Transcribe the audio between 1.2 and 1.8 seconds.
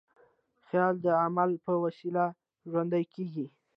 عمل په